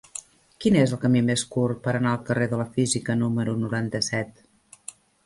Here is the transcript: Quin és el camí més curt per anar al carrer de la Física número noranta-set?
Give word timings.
Quin 0.63 0.77
és 0.83 0.93
el 0.95 0.99
camí 1.01 1.19
més 1.27 1.43
curt 1.55 1.83
per 1.87 1.93
anar 1.99 2.13
al 2.13 2.23
carrer 2.29 2.47
de 2.55 2.59
la 2.63 2.65
Física 2.79 3.17
número 3.21 3.55
noranta-set? 3.65 4.43